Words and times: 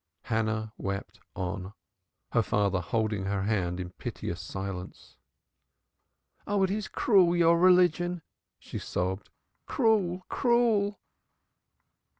Hannah 0.23 0.73
wept 0.79 1.19
on 1.35 1.73
her 2.31 2.41
father 2.41 2.79
holding 2.81 3.25
her 3.25 3.43
hand 3.43 3.79
in 3.79 3.91
piteous 3.91 4.41
silence. 4.41 5.15
"Oh, 6.47 6.63
it 6.63 6.71
is 6.71 6.87
cruel, 6.87 7.35
your 7.35 7.59
religion," 7.59 8.23
she 8.57 8.79
sobbed. 8.79 9.29
"Cruel, 9.67 10.25
cruel!" 10.27 10.99